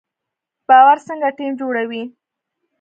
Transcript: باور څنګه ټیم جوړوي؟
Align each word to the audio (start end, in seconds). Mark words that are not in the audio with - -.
باور 0.67 0.97
څنګه 1.07 1.27
ټیم 1.37 1.51
جوړوي؟ 1.61 2.03